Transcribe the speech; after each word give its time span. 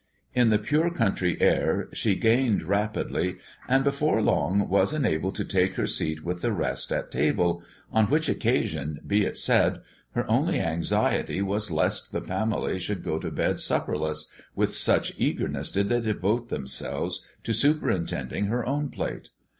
In 0.33 0.49
the 0.49 0.57
pure 0.57 0.89
country 0.89 1.39
air 1.39 1.87
she 1.93 2.15
gained 2.15 2.63
rapidly, 2.63 3.37
and 3.67 3.83
before 3.83 4.19
long 4.19 4.67
was 4.67 4.93
enabled 4.93 5.35
to 5.35 5.45
take 5.45 5.75
her 5.75 5.85
seat 5.85 6.23
with 6.25 6.41
the 6.41 6.51
rest 6.51 6.91
at 6.91 7.11
table, 7.11 7.61
on 7.91 8.07
which 8.07 8.27
occasion, 8.27 8.99
be 9.05 9.23
it 9.25 9.37
said, 9.37 9.81
her 10.13 10.25
only 10.27 10.59
anxiety 10.59 11.39
was 11.43 11.69
lest 11.69 12.11
the 12.13 12.21
family 12.21 12.79
should 12.79 13.03
go 13.03 13.19
to 13.19 13.29
bed 13.29 13.59
supperless, 13.59 14.25
with 14.55 14.75
such 14.75 15.13
eagerness 15.19 15.69
did 15.69 15.89
they 15.89 16.01
devote 16.01 16.49
themselves 16.49 17.23
to 17.43 17.53
superintending 17.53 18.45
her 18.45 18.65
own 18.65 18.89
plate. 18.89 19.29